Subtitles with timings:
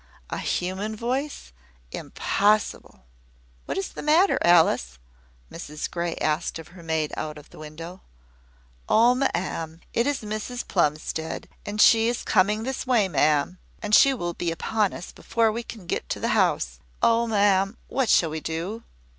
[0.31, 1.51] "A human voice!
[1.91, 3.05] Impossible!"
[3.65, 4.97] "What is the matter, Alice?"
[5.51, 8.01] Mrs Grey asked of her maid out of the window.
[8.89, 11.47] "Oh, ma'am, it is Mrs Plumstead!
[11.67, 13.59] And she is coming this way, ma'am.
[13.91, 16.79] She will be upon us before we can get to the house.
[17.03, 18.81] Oh, ma'am, what shall we do?"